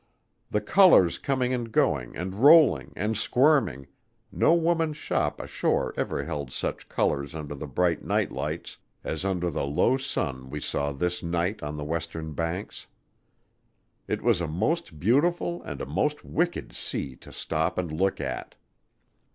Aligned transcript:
The 0.49 0.61
colors 0.61 1.19
coming 1.19 1.53
and 1.53 1.71
going 1.71 2.15
and 2.17 2.33
rolling 2.33 2.91
and 2.95 3.15
squirming 3.15 3.85
no 4.31 4.55
women's 4.55 4.97
shop 4.97 5.39
ashore 5.39 5.93
ever 5.95 6.23
held 6.23 6.51
such 6.51 6.89
colors 6.89 7.35
under 7.35 7.53
the 7.53 7.67
bright 7.67 8.03
nightlights 8.03 8.77
as 9.03 9.23
under 9.23 9.51
the 9.51 9.63
low 9.67 9.97
sun 9.97 10.49
we 10.49 10.59
saw 10.59 10.91
this 10.91 11.21
night 11.21 11.61
on 11.61 11.77
the 11.77 11.83
western 11.85 12.33
banks. 12.33 12.87
It 14.07 14.23
was 14.23 14.41
a 14.41 14.47
most 14.47 14.99
beautiful 14.99 15.61
and 15.61 15.79
a 15.81 15.85
most 15.85 16.25
wicked 16.25 16.73
sea 16.73 17.15
to 17.17 17.31
stop 17.31 17.77
and 17.77 17.91
look 17.91 18.19
at. 18.19 18.55